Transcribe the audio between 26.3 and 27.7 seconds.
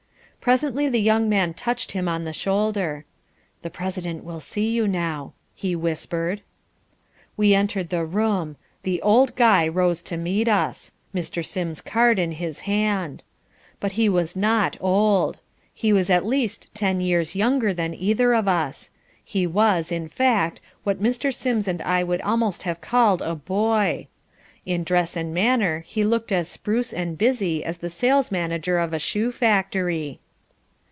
as spruce and busy